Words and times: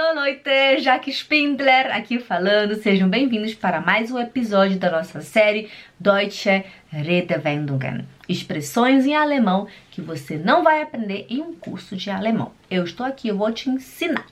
Alô, 0.00 0.20
Leute! 0.20 0.78
Jaque 0.78 1.10
Spindler 1.10 1.92
aqui 1.92 2.20
falando. 2.20 2.80
Sejam 2.80 3.08
bem-vindos 3.08 3.52
para 3.54 3.80
mais 3.80 4.12
um 4.12 4.18
episódio 4.20 4.78
da 4.78 4.92
nossa 4.92 5.20
série 5.22 5.68
Deutsche 5.98 6.64
Redewendungen. 6.88 8.06
Expressões 8.28 9.06
em 9.06 9.16
alemão 9.16 9.66
que 9.90 10.00
você 10.00 10.36
não 10.36 10.62
vai 10.62 10.82
aprender 10.82 11.26
em 11.28 11.40
um 11.40 11.52
curso 11.52 11.96
de 11.96 12.10
alemão. 12.10 12.52
Eu 12.70 12.84
estou 12.84 13.04
aqui, 13.04 13.26
eu 13.26 13.36
vou 13.36 13.50
te 13.50 13.68
ensinar. 13.70 14.24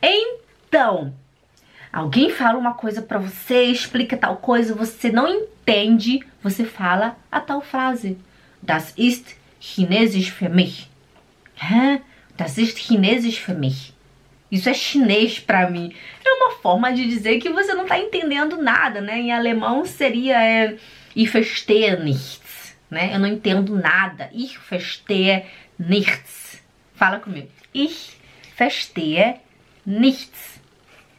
Então, 0.00 1.12
alguém 1.92 2.30
fala 2.30 2.56
uma 2.56 2.74
coisa 2.74 3.02
para 3.02 3.18
você, 3.18 3.64
explica 3.64 4.16
tal 4.16 4.36
coisa, 4.36 4.76
você 4.76 5.10
não 5.10 5.28
entende, 5.28 6.20
você 6.40 6.64
fala 6.64 7.16
a 7.32 7.40
tal 7.40 7.60
frase. 7.60 8.16
Das 8.62 8.94
ist 8.96 9.36
Chinesisch 9.58 10.30
für 10.30 10.48
mich. 10.48 10.88
Das 12.36 12.58
ist 12.58 12.78
Chinesisch 12.78 13.40
für 13.40 13.54
mich. 13.54 13.92
Isso 14.54 14.68
é 14.68 14.74
chinês 14.74 15.40
para 15.40 15.68
mim. 15.68 15.92
É 16.24 16.32
uma 16.32 16.52
forma 16.52 16.92
de 16.92 17.04
dizer 17.08 17.40
que 17.40 17.48
você 17.48 17.74
não 17.74 17.86
tá 17.86 17.98
entendendo 17.98 18.56
nada, 18.56 19.00
né? 19.00 19.18
Em 19.18 19.32
alemão 19.32 19.84
seria 19.84 20.40
é, 20.40 20.76
Ich 21.16 21.32
verstehe 21.32 21.96
nichts, 21.96 22.76
né? 22.88 23.10
Eu 23.12 23.18
não 23.18 23.26
entendo 23.26 23.74
nada. 23.74 24.30
Ich 24.32 24.56
verstehe 24.60 25.42
nichts. 25.76 26.62
Fala 26.94 27.18
comigo. 27.18 27.48
Ich 27.74 28.16
verstehe 28.56 29.40
nichts. 29.84 30.60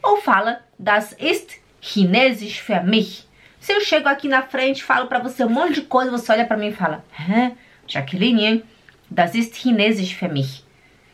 Ou 0.02 0.16
fala 0.22 0.62
Das 0.78 1.14
ist 1.20 1.60
Chinesisch 1.78 2.62
für 2.62 2.82
mich. 2.82 3.28
Se 3.60 3.70
eu 3.74 3.82
chego 3.82 4.08
aqui 4.08 4.28
na 4.28 4.44
frente, 4.44 4.82
falo 4.82 5.08
para 5.08 5.18
você 5.18 5.44
um 5.44 5.50
monte 5.50 5.74
de 5.74 5.82
coisa, 5.82 6.10
você 6.10 6.32
olha 6.32 6.46
para 6.46 6.56
mim 6.56 6.68
e 6.68 6.72
fala: 6.72 7.04
Hã? 7.12 7.52
Jaqueline, 7.86 8.64
das 9.10 9.34
ist 9.34 9.54
Chinesisch 9.56 10.14
für 10.14 10.32
mich. 10.32 10.64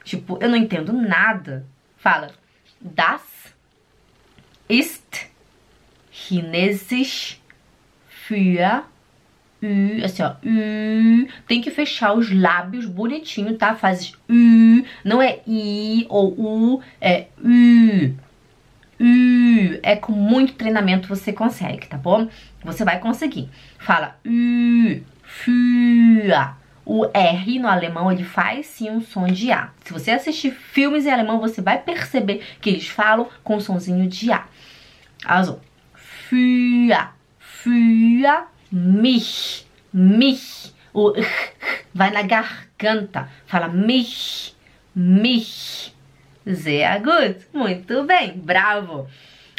Tipo, 0.05 0.39
eu 0.41 0.49
não 0.49 0.57
entendo 0.57 0.93
nada. 0.93 1.67
Fala, 2.03 2.33
das 2.81 3.23
ist 4.69 5.31
Chinesisch 6.11 7.41
für 8.09 8.83
Ü, 9.63 10.03
assim, 10.03 10.25
ó, 10.25 10.35
Ü. 10.43 11.29
Tem 11.47 11.61
que 11.61 11.71
fechar 11.71 12.15
os 12.15 12.29
lábios 12.33 12.87
bonitinho, 12.87 13.57
tá? 13.57 13.77
Faz 13.77 14.13
Ü, 14.29 14.85
não 15.05 15.23
é 15.23 15.39
I 15.47 16.05
ou 16.09 16.35
U, 16.37 16.83
é 17.01 17.29
Ü. 17.39 18.17
Ü. 18.99 19.81
É 19.85 19.95
com 19.95 20.11
muito 20.11 20.55
treinamento 20.55 21.07
você 21.07 21.33
consegue, 21.33 21.87
tá 21.87 21.97
bom? 21.97 22.29
Você 22.65 22.85
vai 22.85 22.99
conseguir. 22.99 23.49
Fala 23.79 24.19
Ü, 24.25 25.05
für. 25.23 26.62
O 26.85 27.07
R 27.15 27.59
no 27.59 27.69
alemão 27.69 28.11
ele 28.11 28.25
faz 28.25 28.67
sim 28.67 28.91
um 28.91 29.01
som 29.01 29.27
de 29.27 29.53
A. 29.53 29.71
Se 29.85 29.93
você 29.93 30.11
assistir 30.11 30.53
filmes 30.53 31.07
em 31.07 31.11
alemão, 31.11 31.41
você 31.41 31.63
vai 31.63 31.79
perceber 31.79 32.43
que 32.61 32.71
eles 32.71 32.89
falam 32.89 33.29
com 33.45 33.57
um 33.57 33.61
sonzinho 33.61 34.09
de 34.09 34.33
A. 34.33 34.47
Also, 35.25 35.61
für, 35.95 37.09
für 37.39 38.47
mich, 38.71 39.67
mich. 39.93 40.73
O 40.93 41.13
vai 41.95 42.11
na 42.11 42.23
garganta. 42.23 43.31
Fala 43.47 43.69
mich, 43.69 44.55
mich. 44.95 45.95
Sehr 46.45 47.01
gut. 47.01 47.47
Muito 47.53 48.05
bem. 48.05 48.33
Bravo. 48.37 49.09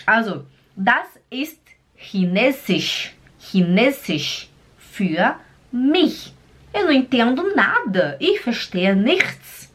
Also, 0.05 0.45
das 0.75 1.07
ist 1.31 1.61
Chinesisch. 1.95 3.13
Chinesisch 3.39 4.49
für 4.77 5.39
mich. 5.71 6.33
Eu 6.73 6.85
não 6.85 6.91
entendo 6.91 7.55
nada. 7.55 8.17
Ich 8.19 8.41
verstehe 8.41 8.95
nichts. 8.95 9.71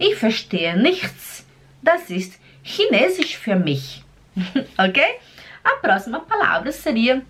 Ich 0.00 0.16
verstehe 0.16 0.74
nichts. 0.76 1.46
Das 1.82 2.10
ist 2.10 2.40
Chinesisch 2.62 3.36
für 3.36 3.56
mich. 3.56 4.04
ok? 4.78 5.18
A 5.64 5.76
próxima 5.76 6.20
palavra 6.20 6.72
seria 6.72 7.22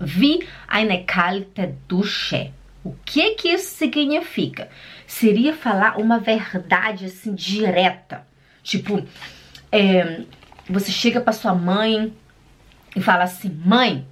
wie 0.00 0.46
eine 0.68 1.04
kalte 1.04 1.74
Dusche. 1.88 2.52
O 2.84 2.94
que 3.04 3.34
que 3.34 3.48
isso 3.48 3.76
significa? 3.76 4.68
Seria 5.06 5.54
falar 5.54 5.98
uma 5.98 6.18
verdade 6.18 7.06
assim 7.06 7.34
direta. 7.34 8.26
Tipo, 8.62 9.06
é, 9.70 10.22
você 10.68 10.90
chega 10.90 11.20
para 11.20 11.32
sua 11.32 11.54
mãe 11.54 12.12
e 12.96 13.00
fala 13.00 13.24
assim: 13.24 13.50
"Mãe, 13.64 14.06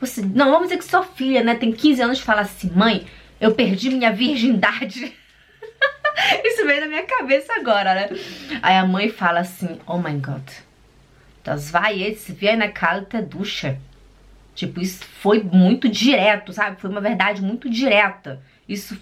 você, 0.00 0.22
não, 0.22 0.50
vamos 0.50 0.68
dizer 0.68 0.78
que 0.78 0.84
sua 0.84 1.04
filha, 1.04 1.42
né, 1.42 1.54
tem 1.54 1.72
15 1.72 2.02
anos 2.02 2.20
fala 2.20 2.40
assim: 2.40 2.70
"Mãe, 2.74 3.06
eu 3.44 3.54
perdi 3.54 3.90
minha 3.90 4.10
virgindade. 4.10 5.12
Isso 6.44 6.64
veio 6.66 6.80
na 6.80 6.86
minha 6.86 7.02
cabeça 7.02 7.52
agora, 7.54 7.94
né? 7.94 8.08
Aí 8.62 8.76
a 8.76 8.86
mãe 8.86 9.10
fala 9.10 9.40
assim: 9.40 9.78
Oh 9.86 9.98
my 9.98 10.14
god, 10.14 10.48
das 11.44 11.70
vai 11.70 11.98
jetzt 11.98 12.32
wie 12.40 12.48
eine 12.48 12.68
kalte 12.68 13.20
Dusche. 13.20 13.76
Tipo, 14.54 14.80
isso 14.80 15.04
foi 15.04 15.42
muito 15.42 15.88
direto, 15.88 16.52
sabe? 16.52 16.80
Foi 16.80 16.88
uma 16.88 17.00
verdade 17.00 17.42
muito 17.42 17.68
direta. 17.68 18.40
Isso, 18.68 18.96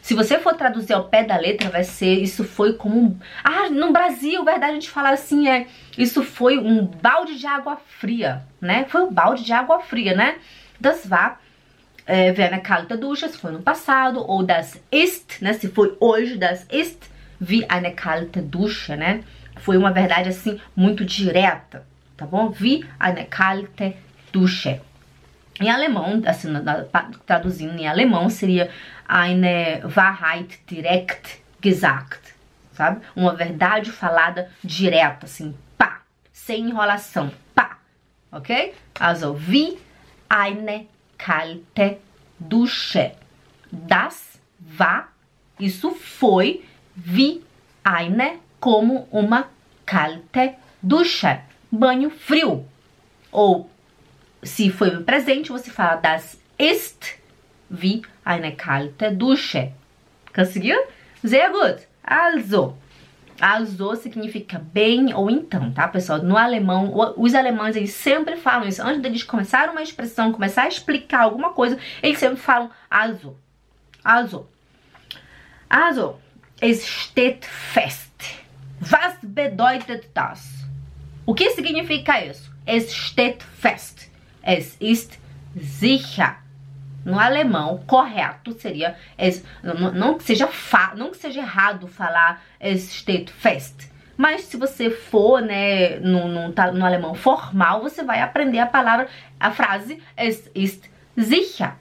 se 0.00 0.14
você 0.14 0.38
for 0.38 0.54
traduzir 0.54 0.94
ao 0.94 1.04
pé 1.04 1.22
da 1.22 1.36
letra, 1.36 1.68
vai 1.68 1.84
ser 1.84 2.14
isso 2.14 2.42
foi 2.42 2.72
como 2.72 3.20
ah, 3.44 3.68
no 3.68 3.92
Brasil, 3.92 4.42
verdade, 4.42 4.72
a 4.72 4.74
gente 4.74 4.90
fala 4.90 5.10
assim 5.10 5.48
é, 5.48 5.66
isso 5.96 6.24
foi 6.24 6.58
um 6.58 6.84
balde 6.86 7.38
de 7.38 7.46
água 7.46 7.76
fria, 7.76 8.42
né? 8.60 8.86
Foi 8.88 9.02
um 9.02 9.12
balde 9.12 9.44
de 9.44 9.52
água 9.52 9.80
fria, 9.80 10.14
né? 10.14 10.38
Das 10.80 11.04
war 11.08 11.38
é, 12.06 12.58
kalte 12.58 12.96
Dusche, 12.96 13.28
se 13.28 13.38
foi 13.38 13.52
no 13.52 13.60
passado, 13.60 14.24
ou 14.26 14.42
das 14.42 14.80
ist, 14.92 15.42
né, 15.42 15.52
se 15.52 15.68
foi 15.68 15.96
hoje, 16.00 16.36
das 16.36 16.66
ist 16.70 17.10
wie 17.40 17.66
eine 17.68 17.92
kalte 17.92 18.40
Dusche, 18.40 18.96
né? 18.96 19.22
Foi 19.58 19.76
uma 19.76 19.92
verdade 19.92 20.28
assim 20.28 20.60
muito 20.74 21.04
direta, 21.04 21.84
tá 22.16 22.26
bom? 22.26 22.50
Wie 22.50 22.84
eine 22.98 23.24
kalte 23.24 23.96
Dusche. 24.32 24.80
Em 25.60 25.70
alemão, 25.70 26.22
assim, 26.26 26.48
traduzindo 27.24 27.78
em 27.78 27.88
alemão, 27.88 28.28
seria 28.28 28.70
eine 29.08 29.80
Wahrheit 29.84 30.58
direkt 30.66 31.40
gesagt, 31.60 32.34
sabe? 32.72 33.00
Uma 33.14 33.34
verdade 33.34 33.90
falada 33.90 34.50
direta, 34.62 35.24
assim, 35.24 35.54
pá, 35.78 36.02
sem 36.30 36.68
enrolação, 36.68 37.32
pá, 37.54 37.78
ok? 38.30 38.74
Also, 39.00 39.34
wie 39.34 39.78
eine 40.28 40.86
kalte 41.18 41.98
Dusche. 42.38 43.12
Das 43.70 44.38
war, 44.58 45.08
isso 45.58 45.90
foi, 45.92 46.62
wie 46.94 47.42
eine, 47.84 48.38
como 48.60 49.08
uma 49.10 49.48
kalte 49.84 50.54
Dusche. 50.82 51.40
Banho 51.70 52.10
frio. 52.10 52.64
Ou, 53.32 53.68
se 54.42 54.70
foi 54.70 54.90
no 54.90 55.02
presente, 55.02 55.50
você 55.50 55.70
fala 55.70 55.96
das 55.96 56.38
ist 56.58 57.18
wie 57.68 58.02
eine 58.24 58.52
kalte 58.52 59.10
Dusche. 59.10 59.72
Conseguiu? 60.34 60.78
Sehr 61.22 61.50
gut. 61.50 61.86
Also, 62.02 62.76
Also 63.40 63.94
significa 63.96 64.58
bem 64.58 65.12
ou 65.14 65.30
então, 65.30 65.70
tá, 65.70 65.86
pessoal? 65.88 66.22
No 66.22 66.36
alemão, 66.36 66.92
os 67.16 67.34
alemães 67.34 67.76
eles 67.76 67.92
sempre 67.92 68.36
falam 68.36 68.66
isso. 68.66 68.82
Antes 68.82 69.02
deles 69.02 69.22
começar 69.22 69.68
uma 69.70 69.82
expressão, 69.82 70.32
começar 70.32 70.62
a 70.62 70.68
explicar 70.68 71.22
alguma 71.22 71.52
coisa, 71.52 71.78
eles 72.02 72.18
sempre 72.18 72.36
falam 72.36 72.70
also. 72.90 73.36
Also. 74.02 74.48
Also, 75.68 76.16
es 76.60 76.82
steht 76.82 77.44
fest. 77.44 78.12
Was 78.80 79.18
bedeutet 79.22 80.08
das? 80.14 80.64
O 81.26 81.34
que 81.34 81.50
significa 81.50 82.24
isso? 82.24 82.52
Es 82.64 82.92
steht 82.92 83.42
fest. 83.42 84.08
Es 84.42 84.76
ist 84.80 85.18
sicher 85.56 86.36
no 87.06 87.18
alemão 87.18 87.78
correto 87.86 88.52
seria 88.52 88.96
não, 89.94 90.18
que 90.18 90.24
seja 90.24 90.46
fa, 90.48 90.92
não 90.94 91.10
que 91.10 91.16
seja 91.16 91.40
errado 91.40 91.86
falar 91.86 92.42
steht 92.76 93.30
fest 93.30 93.96
mas 94.16 94.42
se 94.42 94.56
você 94.56 94.90
for 94.90 95.40
né 95.40 95.98
no, 96.00 96.26
no, 96.26 96.48
no 96.48 96.84
alemão 96.84 97.14
formal 97.14 97.82
você 97.82 98.02
vai 98.02 98.20
aprender 98.20 98.58
a 98.58 98.66
palavra 98.66 99.08
a 99.38 99.50
frase 99.50 100.02
es 100.16 100.50
ist 100.54 100.90
sicher. 101.16 101.72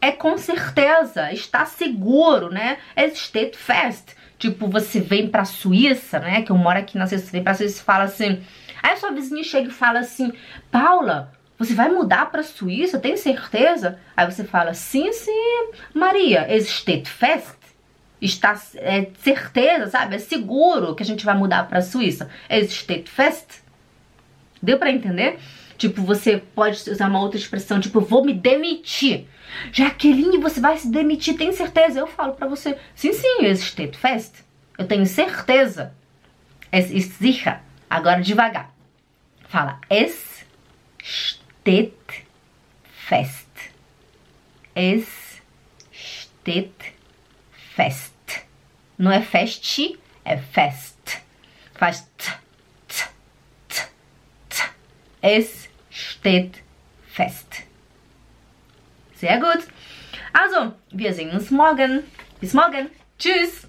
É 0.00 0.12
com 0.12 0.38
certeza 0.38 1.32
está 1.32 1.66
seguro 1.66 2.50
né? 2.50 2.78
Es 2.96 3.18
steht 3.18 3.56
fest. 3.56 4.16
Tipo 4.38 4.68
você 4.68 5.00
vem 5.00 5.28
pra 5.28 5.44
Suíça 5.44 6.18
né? 6.18 6.42
Que 6.42 6.52
eu 6.52 6.56
moro 6.56 6.78
aqui 6.78 6.96
na 6.96 7.06
Suíça 7.06 7.30
vem 7.30 7.42
pra 7.42 7.54
Suíça 7.54 7.80
e 7.80 7.84
fala 7.84 8.04
assim 8.04 8.42
aí 8.82 8.92
a 8.92 8.96
sua 8.96 9.10
vizinha 9.10 9.42
chega 9.44 9.68
e 9.68 9.72
fala 9.72 9.98
assim 9.98 10.32
Paula 10.70 11.32
você 11.58 11.74
vai 11.74 11.88
mudar 11.90 12.30
para 12.30 12.40
a 12.40 12.44
Suíça? 12.44 12.98
Tem 12.98 13.16
certeza? 13.16 13.98
Aí 14.16 14.30
você 14.30 14.44
fala: 14.44 14.74
Sim, 14.74 15.12
sim, 15.12 15.70
Maria. 15.92 16.46
Steht 16.60 17.08
fest. 17.08 17.56
Está 18.20 18.60
é 18.76 19.08
certeza, 19.20 19.88
sabe? 19.88 20.16
É 20.16 20.18
seguro 20.18 20.94
que 20.94 21.02
a 21.02 21.06
gente 21.06 21.24
vai 21.24 21.36
mudar 21.36 21.68
para 21.68 21.78
a 21.78 21.82
Suíça. 21.82 22.30
Steht 22.68 23.10
fest. 23.10 23.62
Deu 24.62 24.78
para 24.78 24.90
entender? 24.90 25.38
Tipo, 25.76 26.02
você 26.02 26.38
pode 26.38 26.90
usar 26.90 27.08
uma 27.08 27.20
outra 27.20 27.38
expressão, 27.38 27.78
tipo, 27.78 28.00
vou 28.00 28.24
me 28.24 28.34
demitir. 28.34 29.26
Jaqueline, 29.72 30.36
você 30.38 30.60
vai 30.60 30.76
se 30.76 30.90
demitir, 30.90 31.36
tem 31.36 31.52
certeza? 31.52 32.00
Eu 32.00 32.08
falo 32.08 32.34
para 32.34 32.48
você, 32.48 32.76
sim, 32.96 33.12
sim, 33.12 33.54
steht 33.54 33.96
fest. 33.96 34.34
Eu 34.76 34.86
tenho 34.86 35.06
certeza. 35.06 35.94
Es 36.72 36.90
ist 36.90 37.14
sicher. 37.18 37.60
Agora 37.88 38.20
devagar. 38.20 38.74
Fala, 39.48 39.80
es 39.88 40.44
steht 41.02 41.37
fest. 43.08 43.46
Es 44.74 45.06
steht 45.92 46.94
fest. 47.74 48.14
Não 48.96 49.12
é 49.12 49.20
fest, 49.20 49.78
é 50.24 50.38
fest. 50.38 51.20
Faz 51.74 52.08
t, 52.16 52.32
t, 52.88 53.04
t, 53.68 53.82
t. 54.48 54.62
Es 55.20 55.68
steht 55.90 56.62
fest. 57.06 57.64
Sehr 59.16 59.38
gut. 59.38 59.66
Also, 60.32 60.74
wir 60.90 61.12
sehen 61.12 61.30
uns 61.32 61.50
morgen. 61.50 62.04
Bis 62.40 62.54
morgen. 62.54 62.88
Tschüss. 63.18 63.67